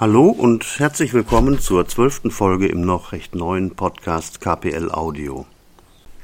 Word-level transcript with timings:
Hallo 0.00 0.28
und 0.28 0.78
herzlich 0.78 1.12
willkommen 1.12 1.58
zur 1.58 1.88
zwölften 1.88 2.30
Folge 2.30 2.68
im 2.68 2.82
noch 2.82 3.10
recht 3.10 3.34
neuen 3.34 3.72
Podcast 3.72 4.40
KPL 4.40 4.92
Audio. 4.92 5.44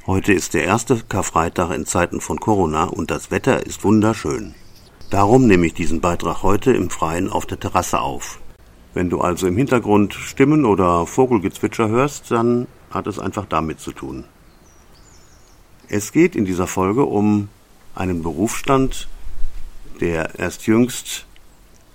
Heute 0.06 0.32
ist 0.32 0.54
der 0.54 0.62
erste 0.62 1.02
Karfreitag 1.08 1.72
in 1.72 1.84
Zeiten 1.84 2.20
von 2.20 2.38
Corona 2.38 2.84
und 2.84 3.10
das 3.10 3.32
Wetter 3.32 3.66
ist 3.66 3.82
wunderschön. 3.82 4.54
Darum 5.10 5.48
nehme 5.48 5.66
ich 5.66 5.74
diesen 5.74 6.00
Beitrag 6.00 6.44
heute 6.44 6.70
im 6.72 6.88
Freien 6.88 7.28
auf 7.28 7.46
der 7.46 7.58
Terrasse 7.58 7.98
auf. 7.98 8.38
Wenn 8.92 9.10
du 9.10 9.20
also 9.20 9.48
im 9.48 9.56
Hintergrund 9.56 10.14
Stimmen 10.14 10.66
oder 10.66 11.04
Vogelgezwitscher 11.04 11.88
hörst, 11.88 12.30
dann 12.30 12.68
hat 12.92 13.08
es 13.08 13.18
einfach 13.18 13.46
damit 13.46 13.80
zu 13.80 13.90
tun. 13.90 14.22
Es 15.88 16.12
geht 16.12 16.36
in 16.36 16.44
dieser 16.44 16.68
Folge 16.68 17.06
um 17.06 17.48
einen 17.96 18.22
Berufsstand, 18.22 19.08
der 20.00 20.38
erst 20.38 20.68
jüngst 20.68 21.26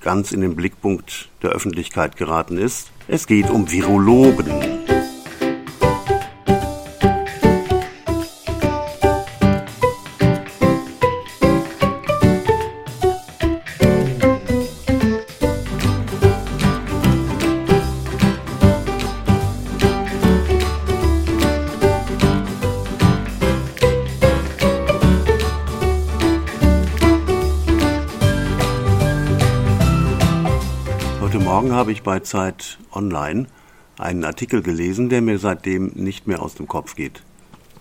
ganz 0.01 0.31
in 0.31 0.41
den 0.41 0.55
Blickpunkt 0.55 1.29
der 1.41 1.51
Öffentlichkeit 1.51 2.17
geraten 2.17 2.57
ist. 2.57 2.91
Es 3.07 3.27
geht 3.27 3.49
um 3.49 3.71
Virologen. 3.71 4.78
Morgen 31.49 31.71
habe 31.71 31.91
ich 31.91 32.03
bei 32.03 32.19
Zeit 32.19 32.77
Online 32.91 33.47
einen 33.97 34.23
Artikel 34.23 34.61
gelesen, 34.61 35.09
der 35.09 35.23
mir 35.23 35.39
seitdem 35.39 35.87
nicht 35.95 36.27
mehr 36.27 36.43
aus 36.43 36.53
dem 36.53 36.67
Kopf 36.67 36.93
geht. 36.93 37.23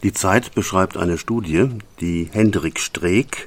Die 0.02 0.14
Zeit 0.14 0.54
beschreibt 0.54 0.96
eine 0.96 1.18
Studie, 1.18 1.68
die 2.00 2.30
Hendrik 2.32 2.80
Streeck, 2.80 3.46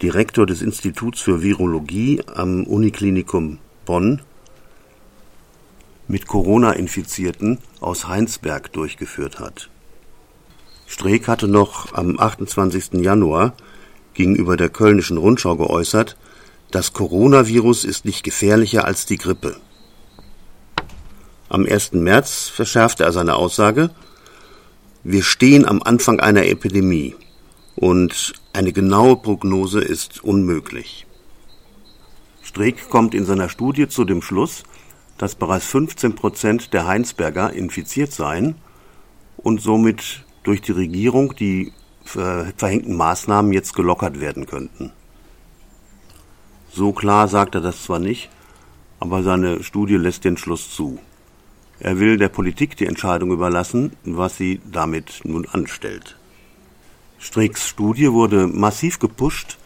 Direktor 0.00 0.46
des 0.46 0.62
Instituts 0.62 1.20
für 1.20 1.42
Virologie 1.42 2.22
am 2.34 2.64
Uniklinikum 2.64 3.58
Bonn, 3.84 4.22
mit 6.08 6.26
Corona-Infizierten 6.26 7.58
aus 7.82 8.08
Heinsberg 8.08 8.72
durchgeführt 8.72 9.40
hat. 9.40 9.68
Streeck 10.86 11.28
hatte 11.28 11.48
noch 11.48 11.92
am 11.92 12.18
28. 12.18 12.94
Januar 12.94 13.52
gegenüber 14.14 14.56
der 14.56 14.70
Kölnischen 14.70 15.18
Rundschau 15.18 15.56
geäußert, 15.56 16.16
das 16.72 16.94
Coronavirus 16.94 17.84
ist 17.84 18.04
nicht 18.04 18.24
gefährlicher 18.24 18.84
als 18.84 19.06
die 19.06 19.18
Grippe. 19.18 19.56
Am 21.48 21.66
1. 21.66 21.92
März 21.92 22.48
verschärfte 22.48 23.04
er 23.04 23.12
seine 23.12 23.36
Aussage, 23.36 23.90
wir 25.04 25.22
stehen 25.22 25.66
am 25.66 25.82
Anfang 25.82 26.20
einer 26.20 26.46
Epidemie 26.46 27.14
und 27.76 28.32
eine 28.52 28.72
genaue 28.72 29.16
Prognose 29.16 29.80
ist 29.80 30.24
unmöglich. 30.24 31.06
Streeck 32.42 32.88
kommt 32.88 33.14
in 33.14 33.26
seiner 33.26 33.48
Studie 33.48 33.88
zu 33.88 34.04
dem 34.04 34.22
Schluss, 34.22 34.62
dass 35.18 35.34
bereits 35.34 35.66
15 35.66 36.14
Prozent 36.14 36.72
der 36.72 36.86
Heinsberger 36.86 37.52
infiziert 37.52 38.12
seien 38.12 38.54
und 39.36 39.60
somit 39.60 40.24
durch 40.42 40.62
die 40.62 40.72
Regierung 40.72 41.36
die 41.36 41.72
verhängten 42.04 42.96
Maßnahmen 42.96 43.52
jetzt 43.52 43.74
gelockert 43.74 44.20
werden 44.20 44.46
könnten. 44.46 44.92
So 46.74 46.92
klar 46.92 47.28
sagt 47.28 47.54
er 47.54 47.60
das 47.60 47.82
zwar 47.82 47.98
nicht, 47.98 48.30
aber 48.98 49.22
seine 49.22 49.62
Studie 49.62 49.96
lässt 49.96 50.24
den 50.24 50.38
Schluss 50.38 50.74
zu. 50.74 50.98
Er 51.80 51.98
will 51.98 52.16
der 52.16 52.30
Politik 52.30 52.76
die 52.78 52.86
Entscheidung 52.86 53.30
überlassen, 53.30 53.92
was 54.04 54.38
sie 54.38 54.60
damit 54.70 55.20
nun 55.24 55.46
anstellt. 55.46 56.16
Streecks 57.18 57.68
Studie 57.68 58.10
wurde 58.12 58.46
massiv 58.46 58.98
gepusht 58.98 59.58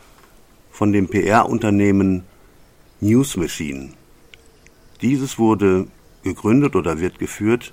von 0.72 0.92
dem 0.92 1.06
PR-Unternehmen 1.06 2.24
News 3.00 3.36
Machine. 3.36 3.90
Dieses 5.00 5.38
wurde 5.38 5.86
gegründet 6.24 6.74
oder 6.74 6.98
wird 6.98 7.20
geführt 7.20 7.72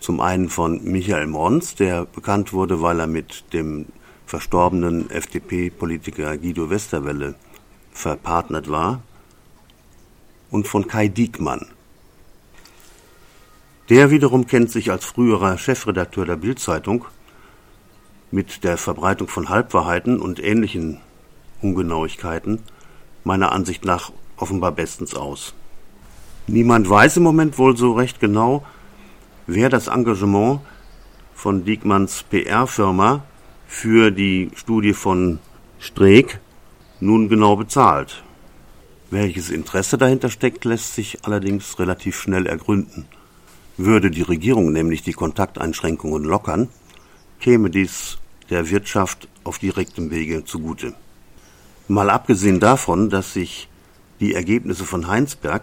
zum 0.00 0.20
einen 0.20 0.48
von 0.48 0.82
Michael 0.82 1.28
Mons, 1.28 1.76
der 1.76 2.04
bekannt 2.04 2.52
wurde, 2.52 2.82
weil 2.82 2.98
er 2.98 3.06
mit 3.06 3.44
dem 3.52 3.86
verstorbenen 4.26 5.08
FDP-Politiker 5.08 6.36
Guido 6.36 6.68
Westerwelle 6.68 7.36
verpartnert 7.96 8.70
war, 8.70 9.00
und 10.50 10.68
von 10.68 10.86
Kai 10.86 11.08
Diekmann. 11.08 11.66
Der 13.88 14.10
wiederum 14.10 14.46
kennt 14.46 14.70
sich 14.70 14.90
als 14.90 15.04
früherer 15.04 15.58
Chefredakteur 15.58 16.26
der 16.26 16.36
Bildzeitung 16.36 17.04
mit 18.30 18.64
der 18.64 18.76
Verbreitung 18.76 19.28
von 19.28 19.48
Halbwahrheiten 19.48 20.20
und 20.20 20.42
ähnlichen 20.42 21.00
Ungenauigkeiten 21.62 22.62
meiner 23.24 23.52
Ansicht 23.52 23.84
nach 23.84 24.12
offenbar 24.36 24.72
bestens 24.72 25.14
aus. 25.14 25.54
Niemand 26.46 26.88
weiß 26.88 27.16
im 27.16 27.22
Moment 27.22 27.58
wohl 27.58 27.76
so 27.76 27.92
recht 27.92 28.20
genau, 28.20 28.64
wer 29.46 29.68
das 29.68 29.88
Engagement 29.88 30.60
von 31.34 31.64
Diekmanns 31.64 32.24
PR-Firma 32.24 33.24
für 33.66 34.10
die 34.10 34.50
Studie 34.54 34.92
von 34.92 35.38
Streeck 35.80 36.40
nun 37.00 37.28
genau 37.28 37.56
bezahlt. 37.56 38.22
Welches 39.10 39.50
Interesse 39.50 39.98
dahinter 39.98 40.30
steckt, 40.30 40.64
lässt 40.64 40.94
sich 40.94 41.24
allerdings 41.24 41.78
relativ 41.78 42.18
schnell 42.18 42.46
ergründen. 42.46 43.06
Würde 43.76 44.10
die 44.10 44.22
Regierung 44.22 44.72
nämlich 44.72 45.02
die 45.02 45.12
Kontakteinschränkungen 45.12 46.24
lockern, 46.24 46.68
käme 47.40 47.70
dies 47.70 48.18
der 48.50 48.70
Wirtschaft 48.70 49.28
auf 49.44 49.58
direktem 49.58 50.10
Wege 50.10 50.44
zugute. 50.44 50.94
Mal 51.88 52.10
abgesehen 52.10 52.58
davon, 52.58 53.10
dass 53.10 53.34
sich 53.34 53.68
die 54.18 54.34
Ergebnisse 54.34 54.84
von 54.84 55.06
Heinsberg 55.06 55.62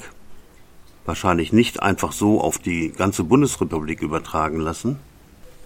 wahrscheinlich 1.05 1.51
nicht 1.51 1.81
einfach 1.81 2.11
so 2.11 2.39
auf 2.39 2.59
die 2.59 2.91
ganze 2.91 3.23
Bundesrepublik 3.23 4.01
übertragen 4.01 4.59
lassen, 4.59 4.99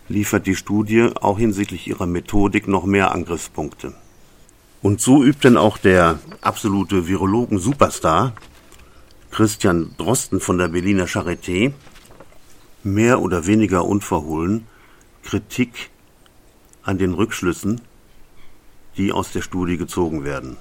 liefert 0.08 0.48
die 0.48 0.56
Studie 0.56 1.10
auch 1.22 1.38
hinsichtlich 1.38 1.88
ihrer 1.88 2.08
Methodik 2.08 2.68
noch 2.68 2.86
mehr 2.86 3.12
Angriffspunkte. 3.12 3.94
Und 4.88 5.02
so 5.02 5.22
übt 5.22 5.46
denn 5.46 5.58
auch 5.58 5.78
der 5.78 6.18
absolute 6.40 7.10
Virologen-Superstar 7.10 8.32
Christian 9.32 9.94
Drosten 9.98 10.40
von 10.40 10.58
der 10.58 10.70
Berliner 10.70 11.08
Charité 11.08 11.74
mehr 12.84 13.22
oder 13.22 13.46
weniger 13.46 13.84
unverhohlen 13.84 14.66
Kritik 15.24 15.90
an 16.84 16.98
den 16.98 17.14
Rückschlüssen, 17.14 17.82
die 18.96 19.12
aus 19.12 19.34
der 19.34 19.42
Studie 19.42 19.76
gezogen 19.76 20.24
werden. 20.24 20.56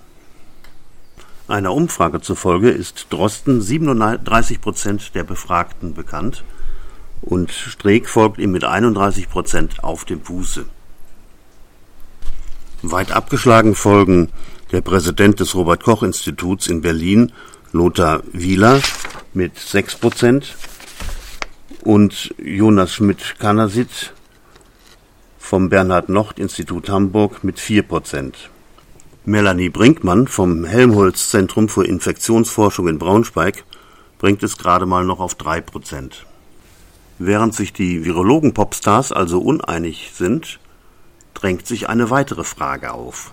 Einer 1.46 1.72
Umfrage 1.72 2.20
zufolge 2.20 2.70
ist 2.70 3.06
Drosten 3.10 3.62
37 3.62 4.60
Prozent 4.60 5.14
der 5.14 5.22
Befragten 5.22 5.94
bekannt 5.94 6.42
und 7.22 7.52
Streeck 7.52 8.08
folgt 8.08 8.38
ihm 8.38 8.50
mit 8.50 8.64
31 8.64 9.28
Prozent 9.28 9.84
auf 9.84 10.04
dem 10.04 10.20
Fuße. 10.20 10.66
Weit 12.92 13.12
abgeschlagen 13.12 13.74
folgen 13.74 14.30
der 14.72 14.80
Präsident 14.80 15.40
des 15.40 15.54
Robert 15.54 15.82
Koch 15.82 16.02
Instituts 16.02 16.66
in 16.66 16.80
Berlin, 16.80 17.32
Lothar 17.72 18.22
Wieler, 18.32 18.80
mit 19.34 19.58
6 19.58 19.96
Prozent 19.96 20.56
und 21.82 22.34
Jonas 22.38 22.94
Schmidt-Kanasit 22.94 24.12
vom 25.38 25.68
Bernhard-Nocht-Institut 25.68 26.88
Hamburg 26.88 27.44
mit 27.44 27.60
4 27.60 27.82
Prozent. 27.82 28.50
Melanie 29.24 29.68
Brinkmann 29.68 30.26
vom 30.28 30.64
Helmholtz-Zentrum 30.64 31.68
für 31.68 31.84
Infektionsforschung 31.84 32.88
in 32.88 32.98
Braunschweig 32.98 33.64
bringt 34.18 34.42
es 34.42 34.56
gerade 34.56 34.86
mal 34.86 35.04
noch 35.04 35.20
auf 35.20 35.34
3 35.34 35.60
Prozent. 35.60 36.26
Während 37.18 37.54
sich 37.54 37.72
die 37.72 38.04
Virologen-Popstars 38.04 39.12
also 39.12 39.40
uneinig 39.40 40.12
sind, 40.14 40.58
drängt 41.36 41.66
sich 41.66 41.88
eine 41.88 42.10
weitere 42.10 42.44
Frage 42.44 42.92
auf. 42.92 43.32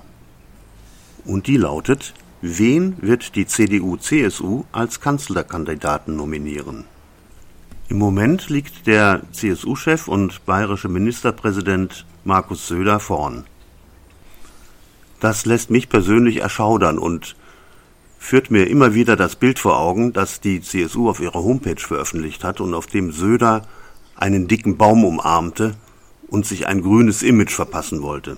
Und 1.26 1.48
die 1.48 1.58
lautet, 1.58 2.14
wen 2.42 2.96
wird 3.02 3.36
die 3.36 3.48
CDU-CSU 3.48 4.66
als 4.72 5.00
Kanzlerkandidaten 5.00 6.16
nominieren? 6.16 6.86
Im 7.88 7.98
Moment 7.98 8.50
liegt 8.50 8.88
der 8.88 9.22
CSU-Chef 9.32 10.08
und 10.08 10.46
bayerische 10.46 10.90
Ministerpräsident 10.90 12.06
Markus 12.24 12.68
Söder 12.68 13.00
vorn. 13.00 13.46
Das 15.20 15.46
lässt 15.46 15.70
mich 15.70 15.90
persönlich 15.90 16.38
erschaudern 16.38 16.98
und 16.98 17.36
führt 18.20 18.52
mir 18.52 18.68
immer 18.68 18.94
wieder 18.94 19.16
das 19.16 19.36
Bild 19.36 19.60
vor 19.60 19.80
Augen, 19.80 20.12
das 20.12 20.42
die 20.42 20.62
CSU 20.62 21.10
auf 21.10 21.20
ihrer 21.20 21.44
Homepage 21.44 21.80
veröffentlicht 21.80 22.44
hat 22.44 22.60
und 22.60 22.74
auf 22.74 22.88
dem 22.88 23.12
Söder 23.12 23.68
einen 24.16 24.48
dicken 24.48 24.78
Baum 24.78 25.06
umarmte 25.06 25.76
und 26.33 26.47
sich 26.47 26.68
ein 26.68 26.81
grünes 26.81 27.21
Image 27.21 27.53
verpassen 27.53 28.01
wollte. 28.01 28.38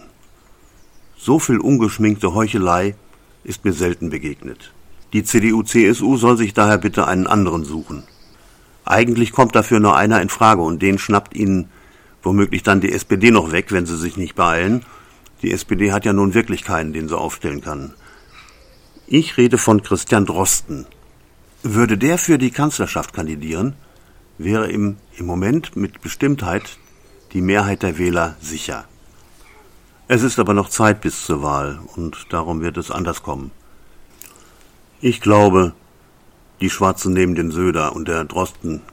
So 1.18 1.40
viel 1.40 1.60
ungeschminkte 1.60 2.34
Heuchelei 2.34 2.94
ist 3.46 3.64
mir 3.64 3.72
selten 3.72 4.10
begegnet. 4.10 4.74
Die 5.14 5.24
CDU-CSU 5.24 6.18
soll 6.18 6.36
sich 6.36 6.54
daher 6.54 6.78
bitte 6.78 7.08
einen 7.08 7.26
anderen 7.26 7.64
suchen. 7.64 8.04
Eigentlich 8.84 9.32
kommt 9.32 9.56
dafür 9.56 9.80
nur 9.80 9.96
einer 9.96 10.22
in 10.22 10.28
Frage 10.28 10.62
und 10.62 10.82
den 10.82 10.98
schnappt 10.98 11.38
ihnen 11.38 11.70
womöglich 12.22 12.64
dann 12.64 12.82
die 12.82 12.92
SPD 12.92 13.32
noch 13.32 13.54
weg, 13.54 13.72
wenn 13.72 13.86
sie 13.86 13.98
sich 13.98 14.18
nicht 14.18 14.36
beeilen. 14.36 14.86
Die 15.42 15.54
SPD 15.54 15.94
hat 15.94 16.04
ja 16.04 16.12
nun 16.12 16.34
wirklich 16.34 16.66
keinen, 16.66 16.92
den 16.92 17.08
sie 17.08 17.18
aufstellen 17.18 17.62
kann. 17.62 17.94
Ich 19.08 19.38
rede 19.38 19.58
von 19.58 19.84
Christian 19.84 20.26
Drosten. 20.26 20.86
Würde 21.64 21.98
der 21.98 22.18
für 22.18 22.38
die 22.38 22.52
Kanzlerschaft 22.52 23.14
kandidieren, 23.14 23.74
wäre 24.38 24.70
ihm 24.70 24.98
im 25.16 25.28
Moment 25.28 25.78
mit 25.78 26.02
Bestimmtheit 26.02 26.78
die 27.36 27.42
Mehrheit 27.42 27.84
der 27.84 27.98
Wähler 27.98 28.38
sicher. 28.40 28.86
Es 30.08 30.24
ist 30.24 30.40
aber 30.40 30.54
noch 30.54 30.70
Zeit 30.70 31.02
bis 31.02 31.26
zur 31.26 31.44
Wahl 31.44 31.82
und 31.98 32.28
darum 32.30 32.62
wird 32.62 32.78
es 32.78 32.92
anders 32.92 33.24
kommen. 33.24 33.52
Ich 35.02 35.20
glaube, 35.20 35.74
die 36.62 36.70
Schwarzen 36.70 37.12
nehmen 37.12 37.36
den 37.36 37.52
Söder 37.52 37.94
und 37.94 38.08
der 38.08 38.24
Drosten 38.24 38.84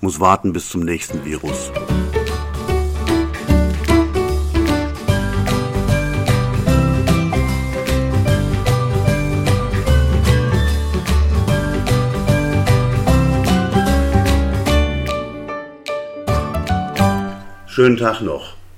muss 0.00 0.18
warten 0.18 0.52
bis 0.52 0.70
zum 0.70 0.80
nächsten 0.80 1.24
Virus. 1.24 1.70
Schönen 17.74 17.96
Tag 17.96 18.20
noch. 18.20 18.52